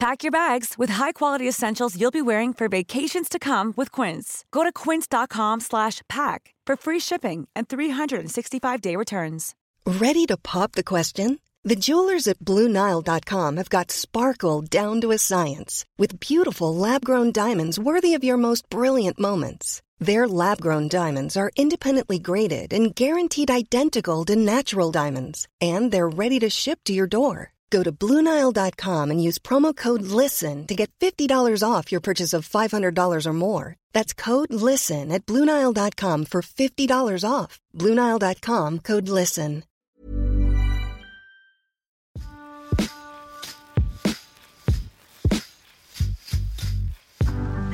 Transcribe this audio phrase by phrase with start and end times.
[0.00, 4.44] Pack your bags with high-quality essentials you'll be wearing for vacations to come with Quince.
[4.52, 9.54] Go to quince.com/pack for free shipping and 365-day returns.
[9.84, 11.40] Ready to pop the question?
[11.64, 17.78] The jewelers at BlueNile.com have got sparkle down to a science with beautiful lab-grown diamonds
[17.78, 19.82] worthy of your most brilliant moments.
[19.98, 26.38] Their lab-grown diamonds are independently graded and guaranteed identical to natural diamonds, and they're ready
[26.38, 27.52] to ship to your door.
[27.70, 32.48] Go to Bluenile.com and use promo code LISTEN to get $50 off your purchase of
[32.48, 33.76] $500 or more.
[33.92, 37.58] That's code LISTEN at Bluenile.com for $50 off.
[37.74, 39.64] Bluenile.com code LISTEN.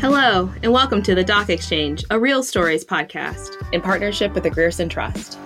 [0.05, 4.51] Hello, and welcome to the Doc Exchange, a real stories podcast in partnership with the
[4.51, 5.39] Grierson Trust.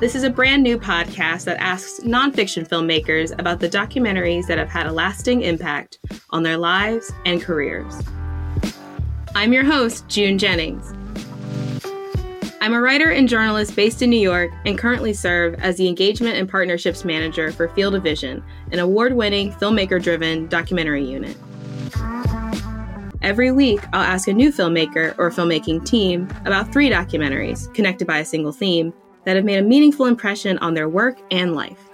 [0.00, 4.68] This is a brand new podcast that asks nonfiction filmmakers about the documentaries that have
[4.68, 6.00] had a lasting impact
[6.30, 7.94] on their lives and careers.
[9.36, 10.92] I'm your host, June Jennings.
[12.60, 16.38] I'm a writer and journalist based in New York and currently serve as the Engagement
[16.38, 21.36] and Partnerships Manager for Field of Vision, an award winning filmmaker driven documentary unit.
[23.22, 28.18] Every week, I'll ask a new filmmaker or filmmaking team about three documentaries connected by
[28.18, 28.92] a single theme
[29.24, 31.90] that have made a meaningful impression on their work and life.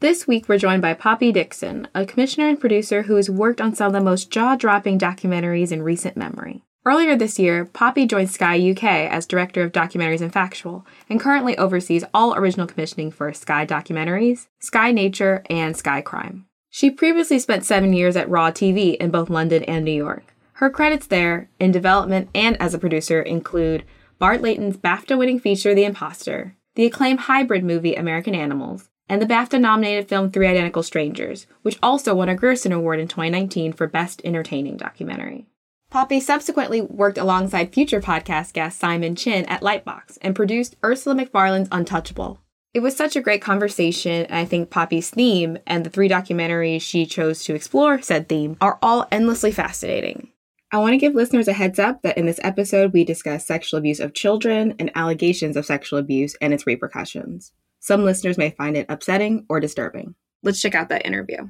[0.00, 3.74] This week, we're joined by Poppy Dixon, a commissioner and producer who has worked on
[3.74, 6.62] some of the most jaw dropping documentaries in recent memory.
[6.84, 11.56] Earlier this year, Poppy joined Sky UK as Director of Documentaries and Factual, and currently
[11.56, 16.46] oversees all original commissioning for Sky Documentaries, Sky Nature, and Sky Crime.
[16.68, 20.34] She previously spent seven years at Raw TV in both London and New York.
[20.54, 23.84] Her credits there, in development and as a producer, include
[24.22, 29.26] Bart Layton's BAFTA winning feature The Imposter, the acclaimed hybrid movie American Animals, and the
[29.26, 33.88] BAFTA nominated film Three Identical Strangers, which also won a Grierson Award in 2019 for
[33.88, 35.48] Best Entertaining Documentary.
[35.90, 41.68] Poppy subsequently worked alongside future podcast guest Simon Chin at Lightbox and produced Ursula Macfarlane's
[41.72, 42.38] Untouchable,
[42.74, 46.80] it was such a great conversation, and I think Poppy's theme and the three documentaries
[46.80, 50.31] she chose to explore said theme are all endlessly fascinating.
[50.74, 53.76] I want to give listeners a heads up that in this episode we discuss sexual
[53.76, 57.52] abuse of children and allegations of sexual abuse and its repercussions.
[57.80, 60.14] Some listeners may find it upsetting or disturbing.
[60.42, 61.46] Let's check out that interview.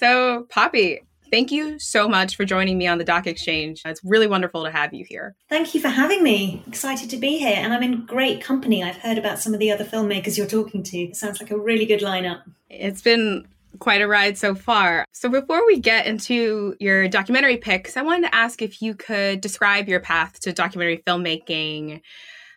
[0.00, 3.80] So, Poppy, Thank you so much for joining me on the Doc Exchange.
[3.86, 5.34] It's really wonderful to have you here.
[5.48, 6.62] Thank you for having me.
[6.66, 7.56] Excited to be here.
[7.56, 8.84] And I'm in great company.
[8.84, 10.98] I've heard about some of the other filmmakers you're talking to.
[10.98, 12.42] It sounds like a really good lineup.
[12.68, 13.48] It's been
[13.78, 15.04] quite a ride so far.
[15.12, 19.40] So before we get into your documentary picks, I wanted to ask if you could
[19.40, 22.00] describe your path to documentary filmmaking.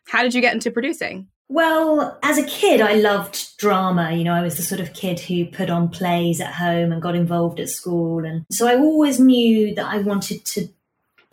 [0.08, 1.28] How did you get into producing?
[1.48, 4.14] Well, as a kid, I loved drama.
[4.14, 7.02] You know, I was the sort of kid who put on plays at home and
[7.02, 8.25] got involved at school.
[8.25, 10.68] And so I always knew that I wanted to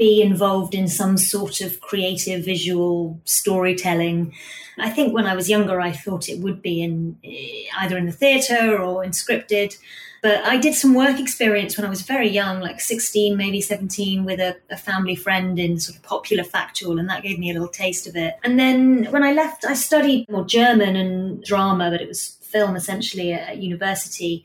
[0.03, 4.35] be involved in some sort of creative visual storytelling.
[4.79, 8.07] I think when I was younger, I thought it would be in eh, either in
[8.07, 9.79] the theatre or in scripted.
[10.21, 14.25] But I did some work experience when I was very young, like 16, maybe 17,
[14.25, 17.53] with a, a, family friend in sort of popular factual, and that gave me a
[17.53, 18.35] little taste of it.
[18.43, 22.75] And then when I left, I studied more German and drama, but it was film
[22.77, 24.45] essentially at, at university.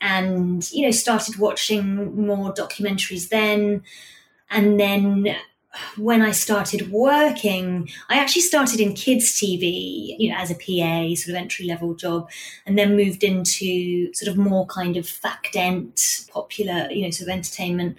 [0.00, 3.82] And, you know, started watching more documentaries then.
[4.50, 5.36] And then
[5.96, 11.14] when I started working, I actually started in kids TV, you know, as a PA,
[11.14, 12.28] sort of entry level job,
[12.66, 17.28] and then moved into sort of more kind of fact dent, popular, you know, sort
[17.28, 17.96] of entertainment.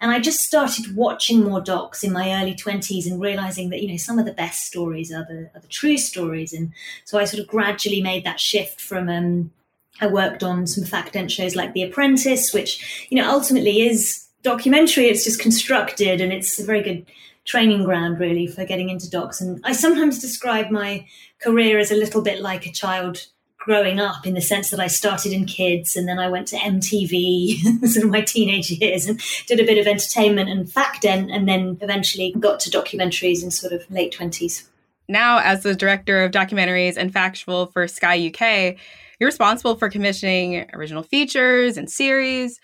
[0.00, 3.88] And I just started watching more docs in my early 20s and realizing that, you
[3.88, 6.52] know, some of the best stories are the, are the true stories.
[6.52, 6.72] And
[7.04, 9.52] so I sort of gradually made that shift from, um,
[10.00, 14.26] I worked on some fact dent shows like The Apprentice, which, you know, ultimately is
[14.42, 15.06] documentary.
[15.06, 17.06] It's just constructed and it's a very good
[17.44, 19.40] training ground really for getting into docs.
[19.40, 21.06] And I sometimes describe my
[21.40, 23.26] career as a little bit like a child
[23.58, 26.56] growing up in the sense that I started in kids and then I went to
[26.56, 31.30] MTV sort of my teenage years and did a bit of entertainment and fact and,
[31.30, 34.66] and then eventually got to documentaries in sort of late 20s.
[35.08, 38.76] Now, as the director of documentaries and factual for Sky UK,
[39.20, 42.60] you're responsible for commissioning original features and series.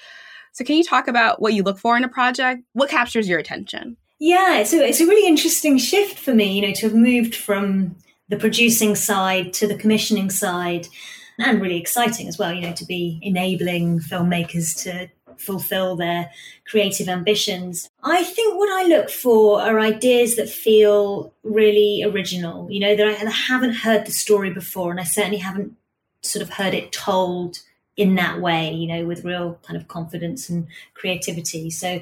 [0.53, 2.63] So, can you talk about what you look for in a project?
[2.73, 3.97] What captures your attention?
[4.19, 7.97] Yeah, so it's a really interesting shift for me, you know, to have moved from
[8.29, 10.89] the producing side to the commissioning side,
[11.39, 15.09] and really exciting as well, you know, to be enabling filmmakers to
[15.39, 16.31] fulfill their
[16.67, 17.89] creative ambitions.
[18.03, 23.07] I think what I look for are ideas that feel really original, you know, that
[23.07, 25.77] I haven't heard the story before, and I certainly haven't
[26.23, 27.61] sort of heard it told
[27.99, 31.69] in that way, you know, with real kind of confidence and creativity.
[31.69, 32.01] So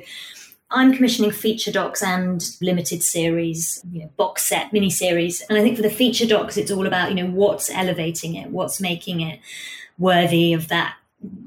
[0.70, 5.40] I'm commissioning feature docs and limited series, you know, box set, mini series.
[5.48, 8.50] And I think for the feature docs, it's all about, you know, what's elevating it,
[8.50, 9.40] what's making it
[9.98, 10.96] worthy of that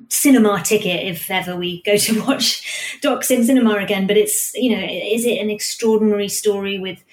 [0.10, 4.08] cinema ticket if ever we go to watch docs in cinema again.
[4.08, 7.04] But it's, you know, is it an extraordinary story with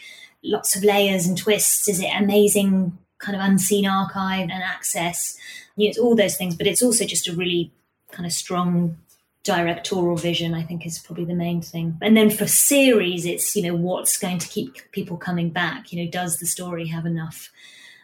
[0.43, 1.87] lots of layers and twists?
[1.87, 5.37] Is it amazing kind of unseen archive and access?
[5.77, 7.71] You know, it's all those things, but it's also just a really
[8.11, 8.97] kind of strong
[9.47, 11.97] directorial vision i think is probably the main thing.
[12.03, 15.93] And then for series it's you know what's going to keep people coming back?
[15.93, 17.51] You know does the story have enough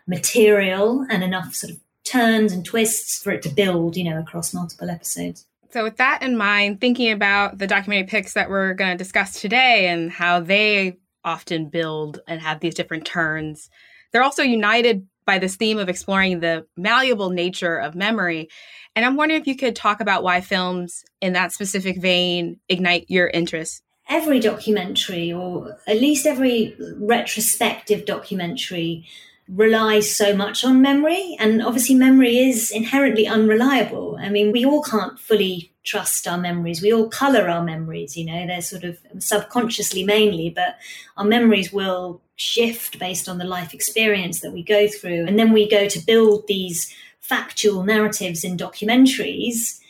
[0.07, 4.55] material and enough sort of turns and twists for it to build you know across
[4.55, 5.45] multiple episodes?
[5.71, 9.41] So with that in mind thinking about the documentary picks that we're going to discuss
[9.41, 13.69] today and how they often build and have these different turns
[14.13, 18.49] they're also united by this theme of exploring the malleable nature of memory
[18.95, 23.07] and I'm wondering if you could talk about why films in that specific vein ignite
[23.09, 23.83] your interest.
[24.09, 29.07] Every documentary, or at least every retrospective documentary,
[29.49, 31.37] relies so much on memory.
[31.39, 34.19] And obviously, memory is inherently unreliable.
[34.21, 36.81] I mean, we all can't fully trust our memories.
[36.81, 40.77] We all color our memories, you know, they're sort of subconsciously mainly, but
[41.17, 45.27] our memories will shift based on the life experience that we go through.
[45.27, 49.81] And then we go to build these factual narratives in documentaries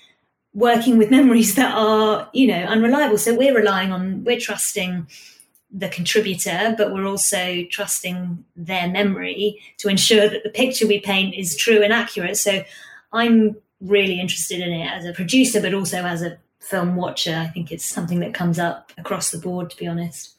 [0.54, 5.06] working with memories that are you know unreliable so we're relying on we're trusting
[5.70, 11.34] the contributor but we're also trusting their memory to ensure that the picture we paint
[11.34, 12.62] is true and accurate so
[13.12, 17.46] i'm really interested in it as a producer but also as a film watcher i
[17.48, 20.36] think it's something that comes up across the board to be honest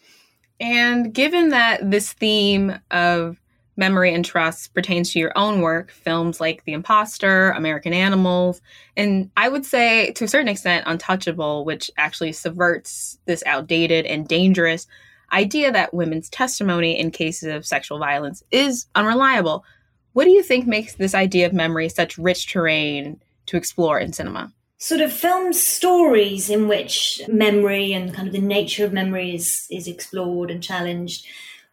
[0.59, 3.37] and given that this theme of
[3.75, 8.61] memory and trust pertains to your own work, films like The Imposter, American Animals,
[8.95, 14.27] and I would say to a certain extent Untouchable, which actually subverts this outdated and
[14.27, 14.87] dangerous
[15.31, 19.65] idea that women's testimony in cases of sexual violence is unreliable.
[20.13, 24.13] What do you think makes this idea of memory such rich terrain to explore in
[24.13, 24.51] cinema?
[24.77, 29.65] Sort of film stories in which memory and kind of the nature of memory is,
[29.71, 31.25] is explored and challenged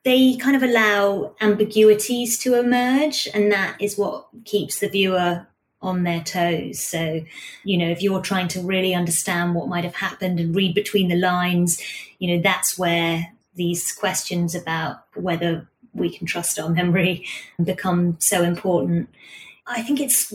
[0.05, 5.47] they kind of allow ambiguities to emerge, and that is what keeps the viewer
[5.83, 6.81] on their toes.
[6.81, 7.23] So,
[7.65, 11.09] you know, if you're trying to really understand what might have happened and read between
[11.09, 11.83] the lines,
[12.19, 17.27] you know, that's where these questions about whether we can trust our memory
[17.63, 19.09] become so important.
[19.67, 20.33] I think it's,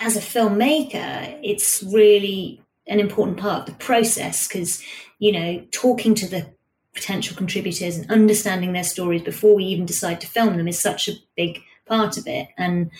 [0.00, 4.82] as a filmmaker, it's really an important part of the process because,
[5.18, 6.46] you know, talking to the
[6.94, 11.08] potential contributors and understanding their stories before we even decide to film them is such
[11.08, 12.48] a big part of it.
[12.56, 12.90] And,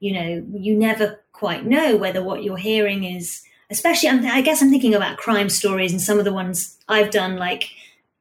[0.00, 4.70] you know, you never quite know whether what you're hearing is, especially, I guess I'm
[4.70, 7.70] thinking about crime stories and some of the ones I've done, like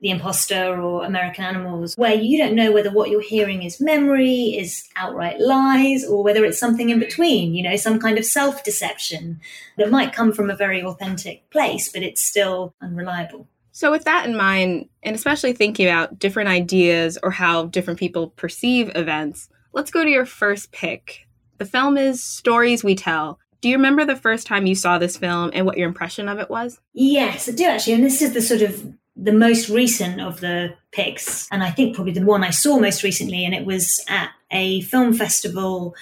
[0.03, 4.57] The Imposter or American Animals, where you don't know whether what you're hearing is memory,
[4.57, 8.63] is outright lies, or whether it's something in between, you know, some kind of self
[8.63, 9.39] deception
[9.77, 13.48] that might come from a very authentic place, but it's still unreliable.
[13.72, 18.27] So, with that in mind, and especially thinking about different ideas or how different people
[18.27, 21.27] perceive events, let's go to your first pick.
[21.57, 23.39] The film is Stories We Tell.
[23.62, 26.38] Do you remember the first time you saw this film and what your impression of
[26.38, 26.81] it was?
[26.91, 27.93] Yes, I do actually.
[27.93, 31.96] And this is the sort of the most recent of the picks, and I think
[31.96, 35.96] probably the one I saw most recently, and it was at a film festival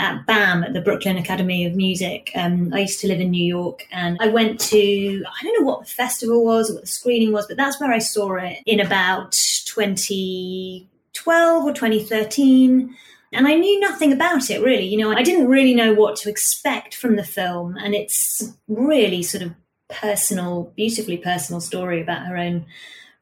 [0.00, 2.30] at BAM at the Brooklyn Academy of Music.
[2.34, 5.66] Um, I used to live in New York and I went to, I don't know
[5.66, 8.60] what the festival was or what the screening was, but that's where I saw it
[8.64, 12.96] in about 2012 or 2013.
[13.32, 14.86] And I knew nothing about it really.
[14.86, 17.76] You know, I didn't really know what to expect from the film.
[17.76, 19.52] And it's really sort of
[19.90, 22.66] personal, beautifully personal story about her own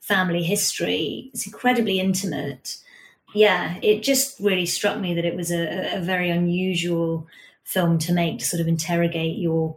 [0.00, 1.30] family history.
[1.32, 2.78] It's incredibly intimate
[3.34, 7.26] yeah, it just really struck me that it was a, a very unusual
[7.64, 9.76] film to make to sort of interrogate your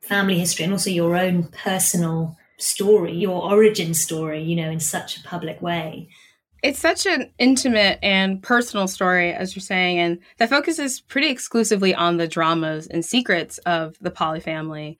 [0.00, 5.18] family history and also your own personal story, your origin story, you know, in such
[5.18, 6.08] a public way.
[6.62, 11.94] It's such an intimate and personal story, as you're saying, and that focuses pretty exclusively
[11.94, 14.98] on the dramas and secrets of the Polley family.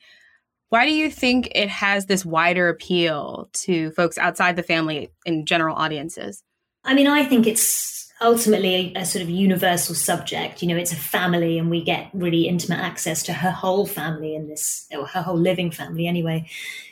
[0.68, 5.46] Why do you think it has this wider appeal to folks outside the family and
[5.46, 6.42] general audiences?
[6.84, 10.62] I mean, I think it's ultimately a, a, sort of universal subject.
[10.62, 14.34] You know, it's a family, and we get really intimate access to her whole family
[14.34, 16.48] in this, or her whole living family anyway,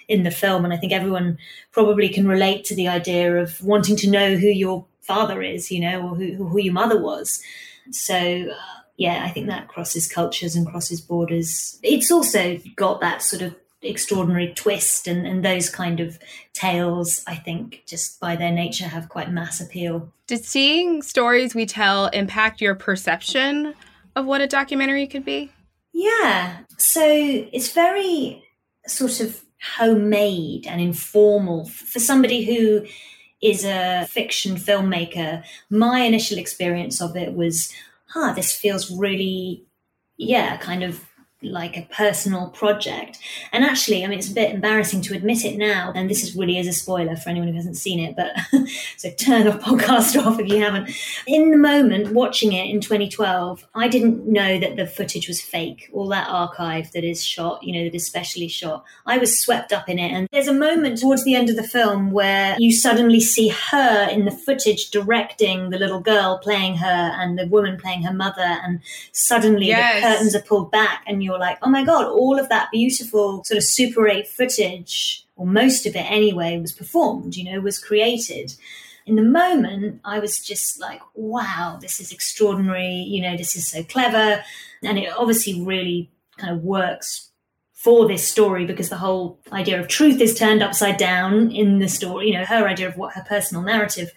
[0.07, 0.65] in the film.
[0.65, 1.39] And I think everyone
[1.73, 5.81] probably can relate to the idea of wanting to know who your father is, you
[5.81, 7.43] know, or who, who your mother was.
[7.91, 8.51] So,
[8.97, 11.79] yeah, I think that crosses cultures and crosses borders.
[11.83, 16.19] It's also got that sort of extraordinary twist and, and those kind of
[16.53, 20.13] tales i think just by their nature have quite mass appeal.
[20.27, 23.75] Did seeing stories we tell impact your perception
[24.17, 25.51] of what a documentary could be?
[25.93, 28.43] Yeah so it's very
[28.87, 29.41] sort of
[29.77, 31.65] homemade and informal.
[31.67, 32.87] For somebody who
[33.43, 37.73] is a fiction filmmaker my initial experience of it was
[38.07, 39.63] huh this feels really
[40.17, 41.05] yeah kind of
[41.45, 43.19] like a personal project.
[43.53, 46.37] And actually, I mean, it's a bit embarrassing to admit it now, and this is
[46.37, 48.35] really is a spoiler for anyone who hasn't seen it, but
[48.97, 50.91] so turn off podcast off if you haven't.
[51.27, 55.91] In the moment, watching it in 2012, I didn't know that the footage was fake,
[55.93, 58.85] all that archive that is shot, you know, that is specially shot.
[59.07, 60.11] I was swept up in it.
[60.11, 64.09] And there's a moment towards the end of the film where you suddenly see her
[64.11, 68.43] in the footage directing the little girl playing her and the woman playing her mother,
[68.43, 68.81] and
[69.13, 70.03] suddenly yes.
[70.03, 72.71] the curtains are pulled back and you're you're like, oh my God, all of that
[72.71, 77.61] beautiful sort of Super 8 footage, or most of it anyway, was performed, you know,
[77.61, 78.55] was created.
[79.07, 82.87] In the moment, I was just like, wow, this is extraordinary.
[82.87, 84.43] You know, this is so clever.
[84.83, 87.31] And it obviously really kind of works
[87.73, 91.89] for this story because the whole idea of truth is turned upside down in the
[91.89, 92.29] story.
[92.29, 94.11] You know, her idea of what her personal narrative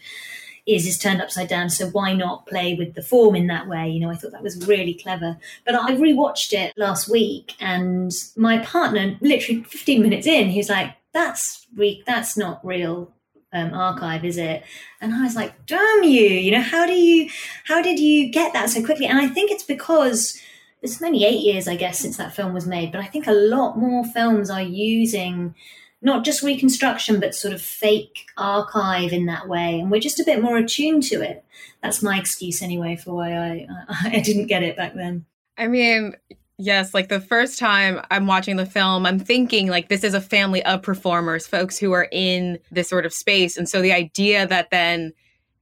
[0.67, 1.69] is is turned upside down.
[1.69, 3.89] So why not play with the form in that way?
[3.89, 5.37] You know, I thought that was really clever.
[5.65, 10.93] But I rewatched it last week, and my partner, literally 15 minutes in, he's like,
[11.13, 13.13] "That's re- that's not real."
[13.53, 14.61] Um, archive is it
[14.99, 17.29] and i was like damn you you know how do you
[17.63, 20.37] how did you get that so quickly and i think it's because
[20.81, 23.31] it's only eight years i guess since that film was made but i think a
[23.31, 25.55] lot more films are using
[26.01, 29.79] not just reconstruction, but sort of fake archive in that way.
[29.79, 31.43] And we're just a bit more attuned to it.
[31.81, 33.67] That's my excuse anyway for why I,
[34.03, 35.25] I didn't get it back then.
[35.57, 36.15] I mean,
[36.57, 40.21] yes, like the first time I'm watching the film, I'm thinking like this is a
[40.21, 43.57] family of performers, folks who are in this sort of space.
[43.57, 45.13] And so the idea that then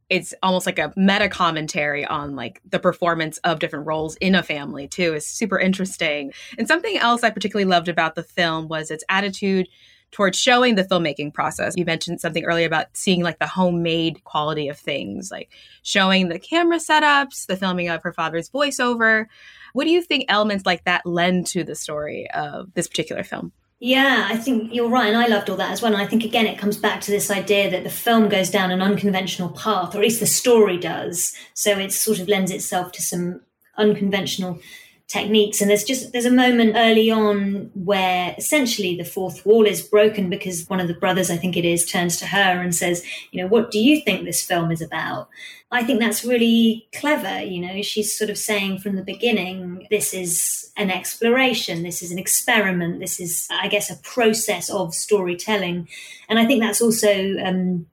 [0.10, 4.44] it's almost like a meta commentary on like the performance of different roles in a
[4.44, 6.32] family too is super interesting.
[6.58, 9.68] And something else I particularly loved about the film was its attitude
[10.16, 11.74] towards showing the filmmaking process.
[11.76, 15.50] You mentioned something earlier about seeing like the homemade quality of things, like
[15.84, 19.26] showing the camera setups, the filming of her father's voiceover.
[19.74, 23.52] What do you think elements like that lend to the story of this particular film?
[23.80, 25.10] Yeah, I think you're right.
[25.10, 25.92] And I loved all that as well.
[25.92, 28.72] And I think, again, it comes back to this idea that the film goes down
[28.72, 31.34] an unconventional path, or at least the story does.
[31.54, 33.42] So it sort of lends itself to some
[33.78, 34.62] unconventional
[35.08, 35.62] techniques.
[35.62, 40.30] And there's just there's a moment early on where essentially the fourth wall is broken
[40.30, 43.42] because one of the brothers i think it is turns to her and says you
[43.42, 45.30] know what do you think this film is about?
[45.72, 47.82] I think that's really clever you know.
[47.84, 51.84] She's sort of saying from the beginning this is an exploration.
[51.84, 53.00] This is an experiment.
[53.00, 55.88] This is i guess a process of storytelling.
[56.30, 57.86] And i think that's also um,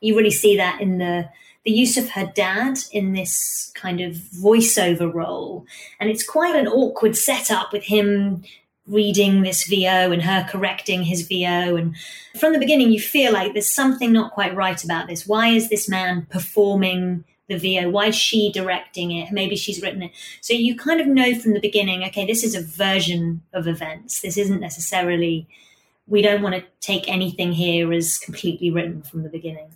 [0.00, 1.30] you really see that in the
[1.64, 5.66] the use of her dad in this kind of voiceover role.
[5.98, 8.42] And it's quite an awkward setup with him
[8.86, 11.76] reading this VO and her correcting his VO.
[11.76, 11.94] And
[12.38, 15.26] from the beginning, you feel like there's something not quite right about this.
[15.26, 17.90] Why is this man performing the VO?
[17.90, 19.30] Why is she directing it?
[19.30, 20.12] Maybe she's written it.
[20.40, 24.20] So you kind of know from the beginning, okay, this is a version of events.
[24.22, 25.46] This isn't necessarily,
[26.06, 29.68] we don't want to take anything here as completely written from the beginning.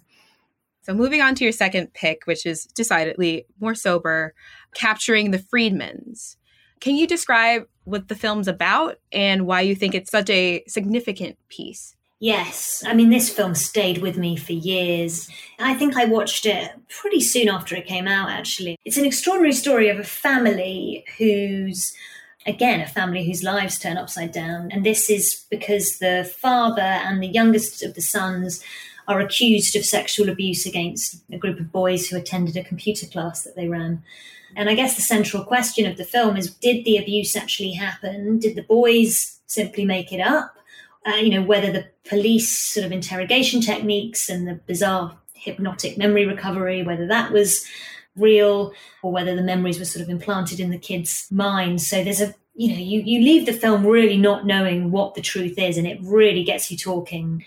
[0.84, 4.34] So, moving on to your second pick, which is decidedly more sober,
[4.74, 6.36] capturing the Friedmans.
[6.80, 11.38] Can you describe what the film's about and why you think it's such a significant
[11.48, 11.96] piece?
[12.20, 15.28] Yes, I mean, this film stayed with me for years.
[15.58, 18.78] I think I watched it pretty soon after it came out, actually.
[18.84, 21.94] It's an extraordinary story of a family who's
[22.46, 24.70] again, a family whose lives turn upside down.
[24.70, 28.62] And this is because the father and the youngest of the sons
[29.08, 33.42] are accused of sexual abuse against a group of boys who attended a computer class
[33.42, 34.02] that they ran.
[34.56, 38.38] And I guess the central question of the film is did the abuse actually happen?
[38.38, 40.56] Did the boys simply make it up?
[41.06, 46.24] Uh, you know, whether the police sort of interrogation techniques and the bizarre hypnotic memory
[46.24, 47.64] recovery, whether that was
[48.16, 51.86] real or whether the memories were sort of implanted in the kids' minds.
[51.86, 55.20] So there's a you know, you, you leave the film really not knowing what the
[55.20, 57.44] truth is, and it really gets you talking.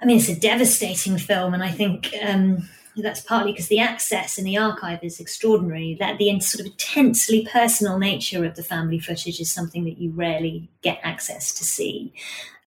[0.00, 4.38] I mean, it's a devastating film, and I think um, that's partly because the access
[4.38, 5.96] in the archive is extraordinary.
[5.98, 10.10] That the sort of intensely personal nature of the family footage is something that you
[10.10, 12.12] rarely get access to see.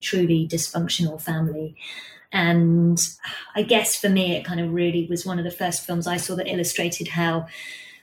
[0.02, 1.76] Truly dysfunctional family.
[2.32, 3.00] And
[3.56, 6.18] I guess for me, it kind of really was one of the first films I
[6.18, 7.48] saw that illustrated how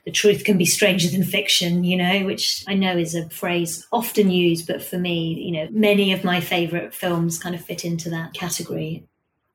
[0.05, 3.87] the truth can be stranger than fiction, you know, which I know is a phrase
[3.93, 7.85] often used, but for me, you know, many of my favorite films kind of fit
[7.85, 9.05] into that category.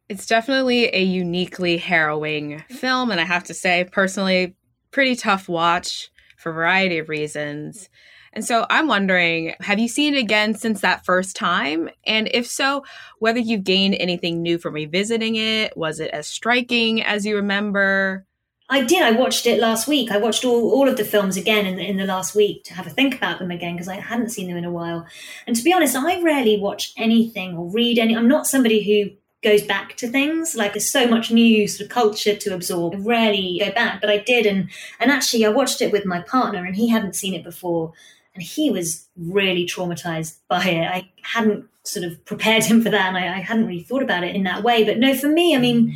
[0.08, 4.56] It's definitely a uniquely harrowing film, and I have to say, personally,
[4.92, 7.90] pretty tough watch for a variety of reasons.
[8.32, 11.90] And so I'm wondering, have you seen it again since that first time?
[12.06, 12.84] And if so,
[13.20, 15.76] whether you've gained anything new from revisiting it?
[15.78, 18.28] Was it as striking as you remember?
[18.70, 19.04] I did.
[19.04, 20.12] I watched it last week.
[20.12, 22.88] I watched all, all of the films again in in the last week to have
[22.88, 25.06] a think about them again because I hadn't seen them in a while.
[25.48, 28.18] And to be honest, I rarely watch anything or read any.
[28.18, 30.56] I'm not somebody who goes back to things.
[30.56, 32.96] Like there's so much new sort of culture to absorb.
[32.96, 34.46] I rarely go back, but I did.
[34.46, 37.94] And and actually, I watched it with my partner, and he hadn't seen it before,
[38.34, 40.88] and he was really traumatized by it.
[40.88, 44.24] I hadn't sort of prepared him for that, and I, I hadn't really thought about
[44.24, 44.84] it in that way.
[44.84, 45.96] But no, for me, I mean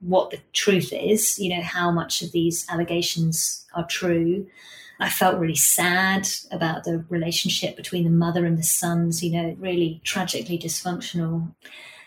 [0.00, 4.46] what the truth is, you know, how much of these allegations are true.
[5.00, 9.56] I felt really sad about the relationship between the mother and the sons, you know,
[9.58, 11.52] really tragically dysfunctional.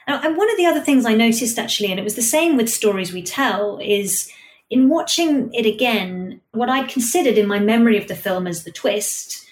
[0.08, 2.70] And one of the other things I noticed actually, and it was the same with
[2.70, 4.30] Stories We Tell, is
[4.70, 8.72] in watching it again, what I'd considered in my memory of the film as the
[8.72, 9.46] twist,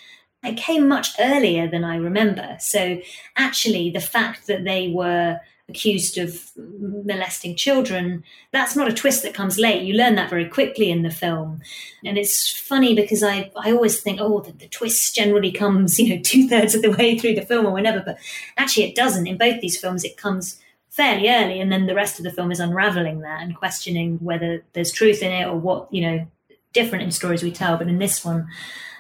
[0.44, 2.58] it came much earlier than I remember.
[2.60, 3.00] So
[3.38, 9.34] actually, the fact that they were accused of molesting children, that's not a twist that
[9.34, 9.84] comes late.
[9.84, 11.62] You learn that very quickly in the film.
[12.04, 16.16] And it's funny because I, I always think, oh, the, the twist generally comes, you
[16.16, 18.02] know, two thirds of the way through the film or whenever.
[18.02, 18.18] But
[18.58, 19.28] actually, it doesn't.
[19.28, 21.62] In both these films, it comes fairly early.
[21.62, 25.22] And then the rest of the film is unraveling that and questioning whether there's truth
[25.22, 26.28] in it or what, you know,
[26.74, 27.78] different in stories we tell.
[27.78, 28.48] But in this one,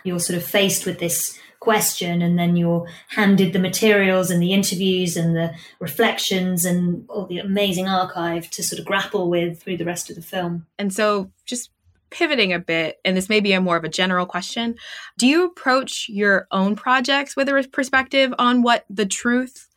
[0.03, 4.53] you're sort of faced with this question and then you're handed the materials and the
[4.53, 9.77] interviews and the reflections and all the amazing archive to sort of grapple with through
[9.77, 10.65] the rest of the film.
[10.77, 11.69] And so just
[12.11, 14.75] pivoting a bit, and this may be a more of a general question,
[15.17, 19.67] do you approach your own projects with a perspective on what the truth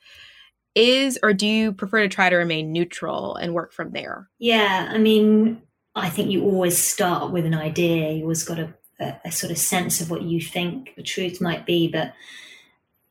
[0.74, 4.30] is, or do you prefer to try to remain neutral and work from there?
[4.38, 5.60] Yeah, I mean,
[5.94, 8.12] I think you always start with an idea.
[8.12, 11.40] You always got to a, a sort of sense of what you think the truth
[11.40, 12.14] might be, but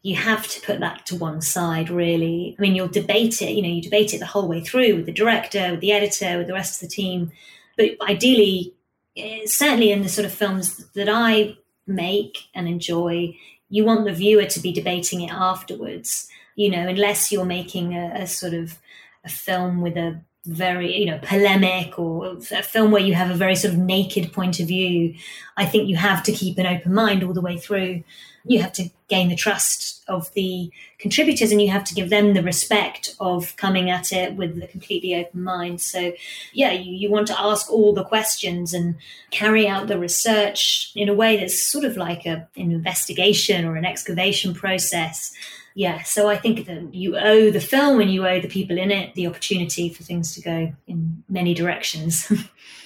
[0.01, 2.55] you have to put that to one side, really.
[2.57, 5.05] I mean, you'll debate it, you know, you debate it the whole way through with
[5.05, 7.31] the director, with the editor, with the rest of the team.
[7.77, 8.73] But ideally,
[9.15, 13.37] eh, certainly in the sort of films that I make and enjoy,
[13.69, 18.11] you want the viewer to be debating it afterwards, you know, unless you're making a,
[18.15, 18.79] a sort of
[19.23, 23.35] a film with a very you know polemic or a film where you have a
[23.35, 25.13] very sort of naked point of view
[25.55, 28.03] i think you have to keep an open mind all the way through.
[28.43, 32.33] You have to gain the trust of the contributors and you have to give them
[32.33, 35.79] the respect of coming at it with a completely open mind.
[35.79, 36.13] So
[36.53, 38.95] yeah you, you want to ask all the questions and
[39.29, 43.75] carry out the research in a way that's sort of like a, an investigation or
[43.75, 45.31] an excavation process
[45.73, 48.91] yeah, so I think that you owe the film and you owe the people in
[48.91, 52.31] it the opportunity for things to go in many directions.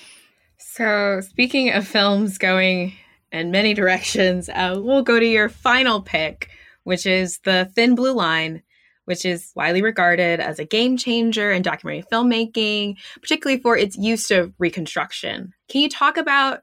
[0.58, 2.94] so, speaking of films going
[3.32, 6.50] in many directions, uh, we'll go to your final pick,
[6.84, 8.62] which is The Thin Blue Line,
[9.06, 14.30] which is widely regarded as a game changer in documentary filmmaking, particularly for its use
[14.30, 15.54] of reconstruction.
[15.70, 16.62] Can you talk about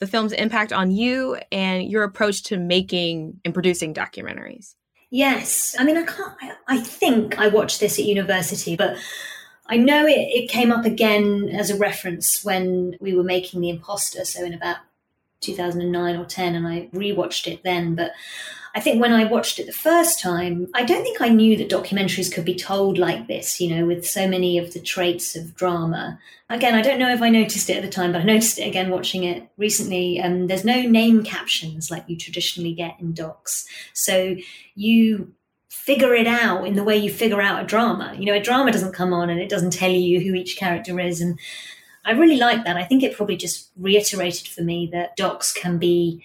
[0.00, 4.74] the film's impact on you and your approach to making and producing documentaries?
[5.10, 5.74] Yes.
[5.78, 6.32] I mean, I can't,
[6.68, 8.96] I think I watched this at university, but
[9.66, 13.70] I know it, it came up again as a reference when we were making The
[13.70, 14.24] Imposter.
[14.24, 14.78] So in about
[15.40, 17.94] 2009 or 10, and I rewatched it then.
[17.96, 18.12] But
[18.74, 21.70] I think when I watched it the first time, I don't think I knew that
[21.70, 25.56] documentaries could be told like this, you know, with so many of the traits of
[25.56, 26.18] drama.
[26.48, 28.68] Again, I don't know if I noticed it at the time, but I noticed it
[28.68, 30.20] again watching it recently.
[30.20, 33.66] Um, there's no name captions like you traditionally get in docs.
[33.92, 34.36] So
[34.76, 35.34] you
[35.68, 38.14] figure it out in the way you figure out a drama.
[38.16, 41.00] You know, a drama doesn't come on and it doesn't tell you who each character
[41.00, 41.20] is.
[41.20, 41.38] And
[42.04, 42.76] I really like that.
[42.76, 46.22] I think it probably just reiterated for me that docs can be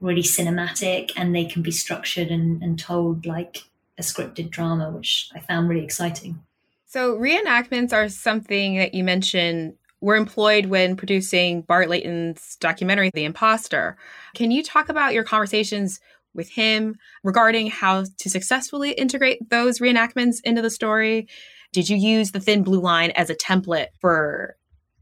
[0.00, 3.62] really cinematic and they can be structured and, and told like
[3.98, 6.40] a scripted drama, which I found really exciting.
[6.86, 13.24] So, reenactments are something that you mentioned were employed when producing Bart Layton's documentary, The
[13.24, 13.96] Imposter.
[14.34, 16.00] Can you talk about your conversations
[16.34, 21.28] with him regarding how to successfully integrate those reenactments into the story?
[21.72, 24.56] Did you use the thin blue line as a template for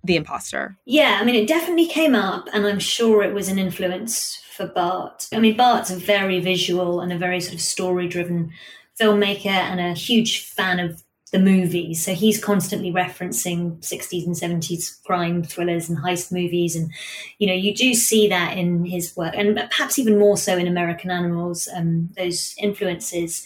[0.04, 0.76] The Imposter?
[0.86, 4.66] Yeah, I mean, it definitely came up, and I'm sure it was an influence for
[4.66, 5.26] Bart.
[5.32, 8.52] I mean, Bart's a very visual and a very sort of story driven
[9.00, 12.04] filmmaker and a huge fan of the movies.
[12.04, 16.76] So he's constantly referencing 60s and 70s crime thrillers and heist movies.
[16.76, 16.92] And,
[17.38, 20.68] you know, you do see that in his work and perhaps even more so in
[20.68, 23.44] American Animals, um, those influences.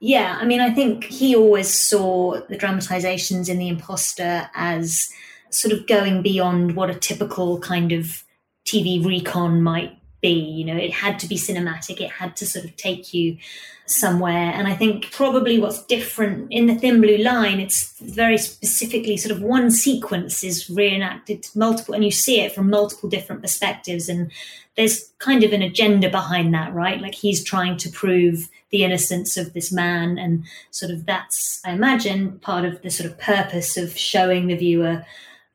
[0.00, 5.08] Yeah, I mean, I think he always saw the dramatizations in The Imposter as
[5.50, 8.24] sort of going beyond what a typical kind of
[8.66, 10.28] TV recon might be.
[10.28, 13.38] You know, it had to be cinematic, it had to sort of take you
[13.86, 14.52] somewhere.
[14.52, 19.34] And I think probably what's different in the Thin Blue Line, it's very specifically sort
[19.34, 24.08] of one sequence is reenacted multiple, and you see it from multiple different perspectives.
[24.08, 24.30] And
[24.76, 27.00] there's kind of an agenda behind that, right?
[27.00, 30.18] Like he's trying to prove the innocence of this man.
[30.18, 34.56] And sort of that's, I imagine, part of the sort of purpose of showing the
[34.56, 35.04] viewer,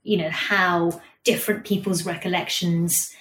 [0.04, 3.13] you know, how different people's recollections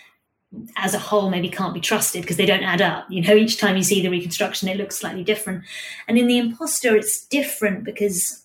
[0.76, 3.06] as a whole maybe can't be trusted because they don't add up.
[3.10, 5.64] You know, each time you see the reconstruction, it looks slightly different.
[6.08, 8.42] And in the imposter, it's different because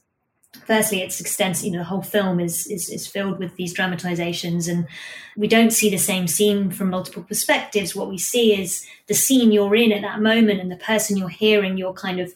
[0.65, 1.65] firstly, it's extensive.
[1.65, 4.87] You know, the whole film is, is is filled with these dramatizations, and
[5.35, 7.95] we don't see the same scene from multiple perspectives.
[7.95, 11.29] What we see is the scene you're in at that moment, and the person you're
[11.29, 11.77] hearing.
[11.77, 12.33] You're kind of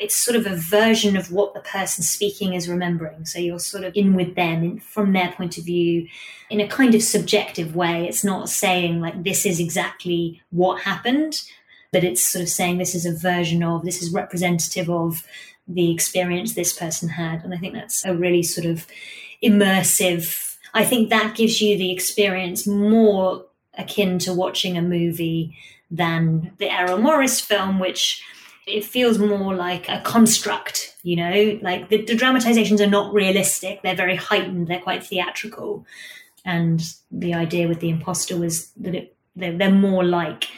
[0.00, 3.24] it's sort of a version of what the person speaking is remembering.
[3.24, 6.08] So you're sort of in with them from their point of view
[6.50, 8.06] in a kind of subjective way.
[8.06, 11.42] It's not saying like this is exactly what happened,
[11.92, 15.26] but it's sort of saying this is a version of, this is representative of
[15.66, 17.44] the experience this person had.
[17.44, 18.86] And I think that's a really sort of
[19.42, 23.44] immersive, I think that gives you the experience more
[23.76, 25.56] akin to watching a movie
[25.90, 28.22] than the Errol Morris film, which
[28.68, 33.82] it feels more like a construct, you know, like the, the, dramatizations are not realistic.
[33.82, 34.68] They're very heightened.
[34.68, 35.86] They're quite theatrical.
[36.44, 40.48] And the idea with the imposter was that it, they're, they're more like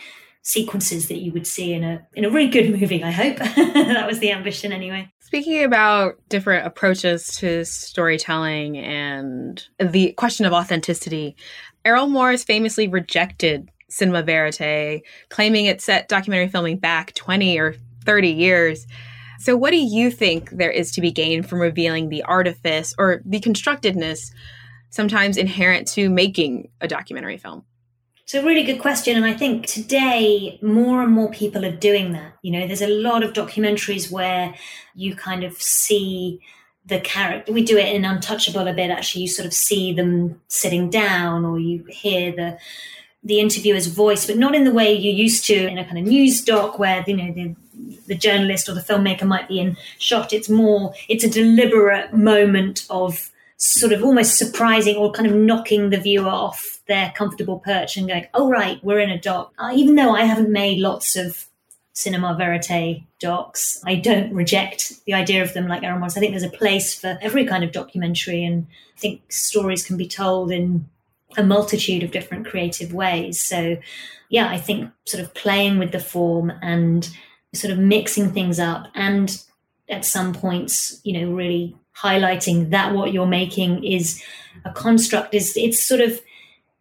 [0.43, 4.07] sequences that you would see in a in a really good movie i hope that
[4.07, 11.37] was the ambition anyway speaking about different approaches to storytelling and the question of authenticity
[11.85, 18.29] errol morris famously rejected cinema verite claiming it set documentary filming back 20 or 30
[18.29, 18.87] years.
[19.39, 23.23] So, what do you think there is to be gained from revealing the artifice or
[23.25, 24.31] the constructedness
[24.91, 27.65] sometimes inherent to making a documentary film?
[28.25, 29.17] It's a really good question.
[29.17, 32.35] And I think today more and more people are doing that.
[32.43, 34.55] You know, there's a lot of documentaries where
[34.95, 36.41] you kind of see
[36.87, 37.53] the character.
[37.53, 39.23] We do it in Untouchable a bit, actually.
[39.23, 42.59] You sort of see them sitting down or you hear the
[43.23, 46.05] the interviewer's voice, but not in the way you used to in a kind of
[46.05, 47.55] news doc where, you know, the
[48.07, 50.33] the journalist or the filmmaker might be in shot.
[50.33, 55.91] It's more, it's a deliberate moment of sort of almost surprising or kind of knocking
[55.91, 59.53] the viewer off their comfortable perch and going, oh, right, we're in a doc.
[59.59, 61.47] Uh, even though I haven't made lots of
[61.93, 66.17] cinema verite docs, I don't reject the idea of them like Errol Morris.
[66.17, 69.99] I think there's a place for every kind of documentary, and I think stories can
[69.99, 70.89] be told in
[71.37, 73.41] a multitude of different creative ways.
[73.41, 73.77] So,
[74.31, 77.09] yeah, I think sort of playing with the form and
[77.53, 79.43] sort of mixing things up and
[79.89, 84.23] at some points, you know, really highlighting that what you're making is
[84.65, 86.21] a construct is it's sort of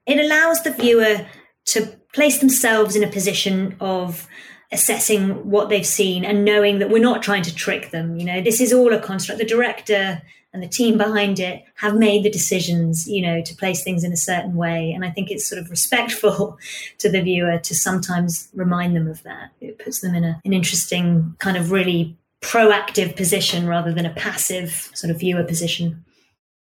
[0.06, 1.26] it allows the viewer
[1.66, 4.28] to place themselves in a position of
[4.72, 8.42] assessing what they've seen and knowing that we're not trying to trick them you know.
[8.42, 9.40] This is all a construct.
[9.40, 13.84] The director and the team behind it have made the decisions you know to place
[13.84, 16.58] things in a certain way and i think it's sort of respectful
[16.98, 20.54] to the viewer to sometimes remind them of that it puts them in a, an
[20.54, 26.06] interesting kind of really proactive position rather than a passive sort of viewer position.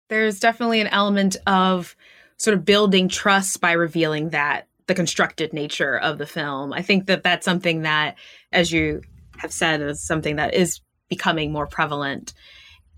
[0.09, 1.95] There's definitely an element of
[2.37, 6.73] sort of building trust by revealing that the constructed nature of the film.
[6.73, 8.17] I think that that's something that,
[8.51, 9.01] as you
[9.37, 12.33] have said, is something that is becoming more prevalent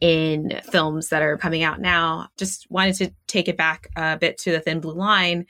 [0.03, 2.27] in films that are coming out now.
[2.35, 5.45] Just wanted to take it back a bit to the Thin Blue Line,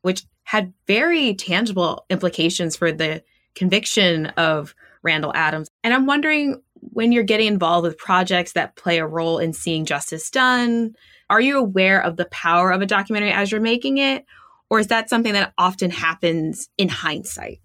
[0.00, 3.22] which had very tangible implications for the
[3.54, 5.70] conviction of Randall Adams.
[5.84, 9.84] And I'm wondering when you're getting involved with projects that play a role in seeing
[9.84, 10.96] justice done,
[11.30, 14.26] are you aware of the power of a documentary as you're making it?
[14.68, 17.60] Or is that something that often happens in hindsight?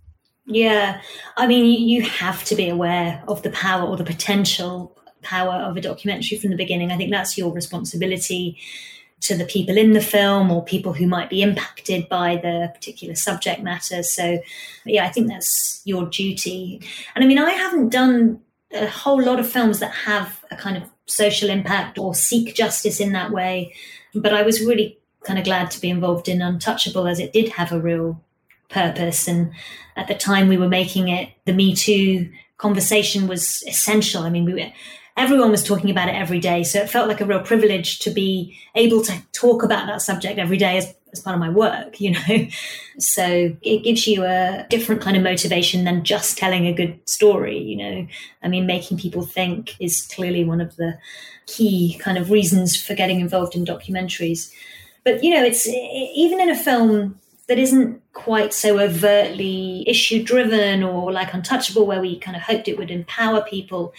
[0.45, 1.01] Yeah,
[1.35, 5.77] I mean, you have to be aware of the power or the potential power of
[5.77, 6.91] a documentary from the beginning.
[6.91, 8.57] I think that's your responsibility
[9.19, 13.15] to the people in the film or people who might be impacted by the particular
[13.15, 14.03] subject matter.
[14.03, 14.39] So,
[14.85, 16.81] yeah, I think that's your duty.
[17.15, 20.77] And I mean, I haven't done a whole lot of films that have a kind
[20.77, 23.73] of social impact or seek justice in that way,
[24.13, 27.49] but I was really kind of glad to be involved in Untouchable as it did
[27.49, 28.21] have a real
[28.69, 29.27] purpose.
[29.27, 29.51] And
[29.95, 34.23] at the time we were making it, the Me Too conversation was essential.
[34.23, 34.71] I mean, we were
[35.17, 36.63] everyone was talking about it every day.
[36.63, 40.37] So it felt like a real privilege to be able to talk about that subject
[40.37, 42.47] every day as, as part of my work, you know?
[42.99, 47.59] So it gives you a different kind of motivation than just telling a good story,
[47.59, 48.07] you know?
[48.41, 50.97] I mean, making people think is clearly one of the
[51.45, 54.51] key kind of reasons for getting involved in documentaries.
[55.03, 60.83] But, you know, it's even in a film that isn't quite so overtly issue driven
[60.83, 63.93] or like untouchable where we kind of hoped it would empower people.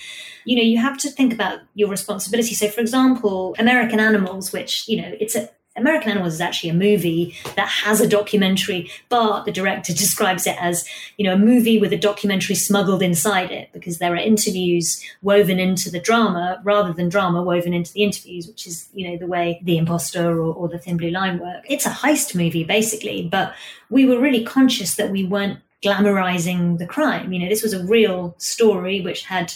[0.44, 2.54] You know you have to think about your responsibility.
[2.54, 5.48] So for example american animals which you know it's a
[5.78, 10.56] American Animals is actually a movie that has a documentary, but the director describes it
[10.60, 10.84] as,
[11.16, 15.58] you know, a movie with a documentary smuggled inside it because there are interviews woven
[15.58, 19.26] into the drama rather than drama woven into the interviews, which is, you know, the
[19.26, 21.64] way The Imposter or, or The Thin Blue Line work.
[21.68, 23.54] It's a heist movie, basically, but
[23.90, 27.32] we were really conscious that we weren't glamorizing the crime.
[27.32, 29.52] You know, this was a real story which had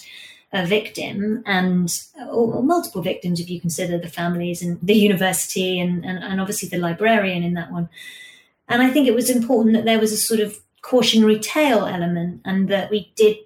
[0.53, 5.81] a victim and or, or, multiple victims if you consider the families and the university
[5.81, 7.88] and, and, and obviously the librarian in that one.
[8.69, 12.43] And I think it was important that there was a sort of cautionary tale element
[12.45, 13.38] and that we did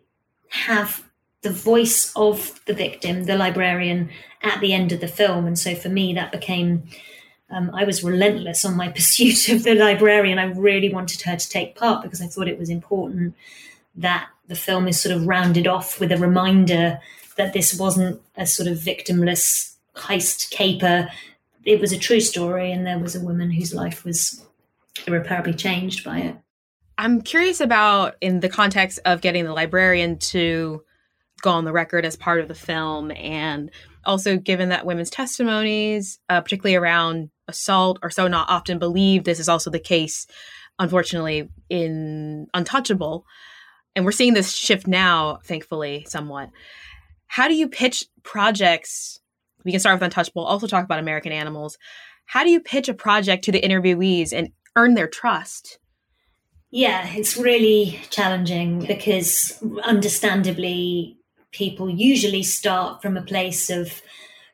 [0.49, 1.05] have
[1.43, 4.11] the voice of the victim, the librarian,
[4.43, 5.47] at the end of the film.
[5.47, 6.85] And so for me, that became,
[7.51, 10.39] um, I was relentless on my pursuit of the librarian.
[10.39, 13.37] I really wanted her to take part because I thought it was important
[13.95, 17.01] that the film is sort of rounded off with a reminder
[17.37, 21.09] that this wasn't a sort of victimless heist caper.
[21.65, 24.45] It was a true story, and there was a woman whose life was
[25.07, 26.37] irreparably changed by it.
[26.99, 30.83] I'm curious about, in the context of getting the librarian to
[31.43, 33.71] go on the record as part of the film, and
[34.05, 39.27] also given that women's testimonies, uh, particularly around assault, are so not often believed.
[39.27, 40.27] This is also the case,
[40.79, 43.27] unfortunately, in Untouchable
[43.97, 46.51] and we're seeing this shift now, thankfully, somewhat.
[47.27, 49.19] How do you pitch projects?
[49.65, 51.79] We can start with Untouchable, also talk about American Animals.
[52.27, 55.79] How do you pitch a project to the interviewees and earn their trust?
[56.71, 61.17] Yeah, it's really challenging because understandably,
[61.53, 64.03] people usually start from a place of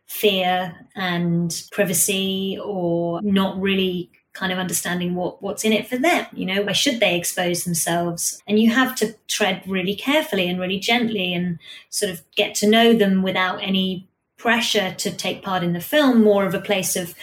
[0.07, 6.27] fear and privacy or not really kind of understanding what what's in it for them
[6.33, 8.43] you know where should they expose themselves?
[8.47, 11.59] And you have to tread really carefully and really gently and
[11.91, 16.23] sort of get to know them without any pressure to take part in the film.
[16.23, 17.15] More of a place of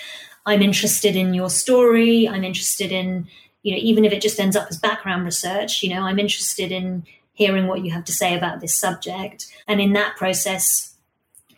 [0.46, 2.28] i'm interested in your story.
[2.28, 3.28] I'm interested in
[3.64, 6.72] you know even if it just ends up as background research you know i'm interested
[6.72, 9.48] in hearing what you have to say about this subject.
[9.66, 10.89] And in that process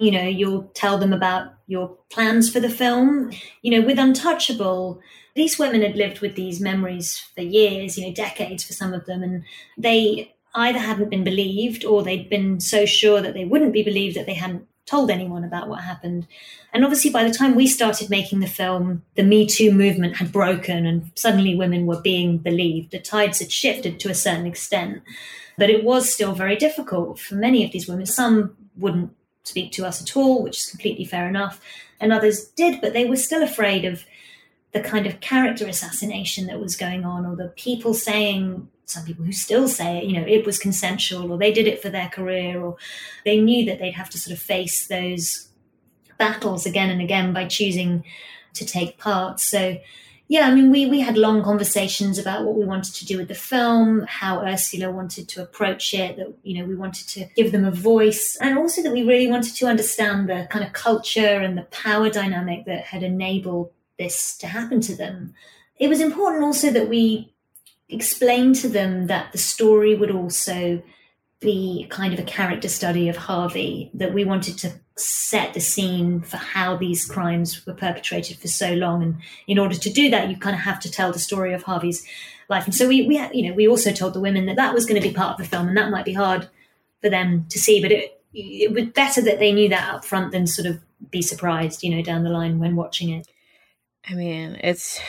[0.01, 3.31] You know, you'll tell them about your plans for the film.
[3.61, 4.99] You know, with Untouchable,
[5.35, 9.05] these women had lived with these memories for years, you know, decades for some of
[9.05, 9.43] them, and
[9.77, 14.15] they either hadn't been believed or they'd been so sure that they wouldn't be believed
[14.17, 16.27] that they hadn't told anyone about what happened.
[16.73, 20.31] And obviously, by the time we started making the film, the Me Too movement had
[20.31, 22.91] broken and suddenly women were being believed.
[22.91, 25.03] The tides had shifted to a certain extent.
[25.57, 28.05] But it was still very difficult for many of these women.
[28.05, 29.11] Some wouldn't
[29.43, 31.61] speak to us at all, which is completely fair enough.
[31.99, 34.05] And others did, but they were still afraid of
[34.73, 39.25] the kind of character assassination that was going on, or the people saying, some people
[39.25, 42.09] who still say it, you know, it was consensual, or they did it for their
[42.09, 42.77] career, or
[43.25, 45.49] they knew that they'd have to sort of face those
[46.17, 48.03] battles again and again by choosing
[48.53, 49.39] to take part.
[49.39, 49.77] So,
[50.31, 53.27] yeah, I mean, we we had long conversations about what we wanted to do with
[53.27, 57.51] the film, how Ursula wanted to approach it, that you know we wanted to give
[57.51, 61.41] them a voice, and also that we really wanted to understand the kind of culture
[61.41, 65.33] and the power dynamic that had enabled this to happen to them.
[65.77, 67.33] It was important also that we
[67.89, 70.81] explain to them that the story would also
[71.41, 76.21] be kind of a character study of Harvey, that we wanted to set the scene
[76.21, 79.03] for how these crimes were perpetrated for so long.
[79.03, 81.63] And in order to do that, you kind of have to tell the story of
[81.63, 82.05] Harvey's
[82.49, 82.65] life.
[82.65, 85.01] And so we, we you know, we also told the women that that was going
[85.01, 86.49] to be part of the film, and that might be hard
[87.01, 90.31] for them to see, but it, it was better that they knew that up front
[90.31, 93.27] than sort of be surprised, you know, down the line when watching it.
[94.07, 94.99] I mean, it's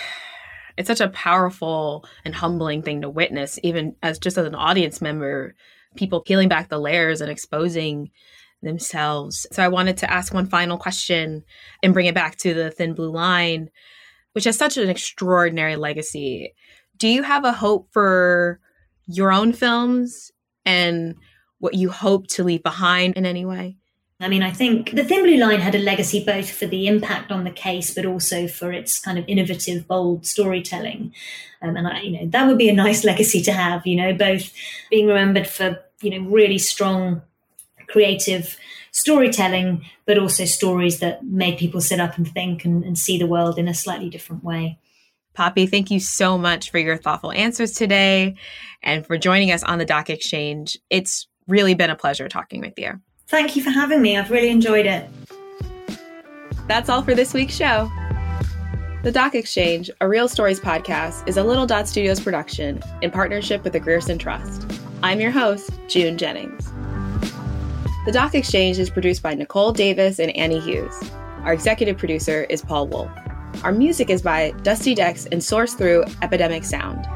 [0.76, 5.00] it's such a powerful and humbling thing to witness, even as just as an audience
[5.00, 5.54] member,
[5.96, 8.10] people peeling back the layers and exposing
[8.62, 9.46] themselves.
[9.52, 11.44] So I wanted to ask one final question
[11.82, 13.70] and bring it back to the Thin Blue Line,
[14.32, 16.54] which has such an extraordinary legacy.
[16.96, 18.60] Do you have a hope for
[19.06, 20.30] your own films
[20.64, 21.16] and
[21.58, 23.76] what you hope to leave behind in any way?
[24.22, 27.32] I mean, I think the Thin Blue Line had a legacy both for the impact
[27.32, 31.12] on the case, but also for its kind of innovative, bold storytelling.
[31.60, 33.84] Um, and I, you know, that would be a nice legacy to have.
[33.84, 34.52] You know, both
[34.90, 37.22] being remembered for you know really strong,
[37.92, 38.56] creative
[38.90, 43.26] storytelling, but also stories that made people sit up and think and, and see the
[43.26, 44.78] world in a slightly different way.
[45.34, 48.34] Poppy, thank you so much for your thoughtful answers today
[48.82, 50.76] and for joining us on the Doc Exchange.
[50.90, 53.00] It's really been a pleasure talking with you.
[53.28, 54.18] Thank you for having me.
[54.18, 55.08] I've really enjoyed it.
[56.68, 57.90] That's all for this week's show.
[59.02, 63.64] The Doc Exchange, a Real Stories podcast, is a Little Dot Studios production in partnership
[63.64, 64.70] with the Grierson Trust.
[65.02, 66.71] I'm your host, June Jennings.
[68.04, 70.92] The Doc Exchange is produced by Nicole Davis and Annie Hughes.
[71.44, 73.08] Our executive producer is Paul Wolf.
[73.62, 77.06] Our music is by Dusty Dex and sourced through Epidemic Sound.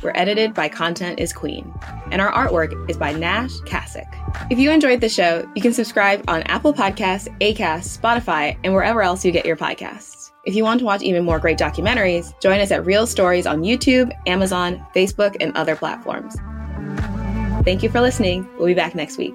[0.00, 1.74] We're edited by Content is Queen,
[2.12, 4.06] and our artwork is by Nash Kasich.
[4.52, 9.02] If you enjoyed the show, you can subscribe on Apple Podcasts, Acast, Spotify, and wherever
[9.02, 10.30] else you get your podcasts.
[10.44, 13.62] If you want to watch even more great documentaries, join us at Real Stories on
[13.62, 16.36] YouTube, Amazon, Facebook, and other platforms.
[17.64, 18.48] Thank you for listening.
[18.58, 19.34] We'll be back next week.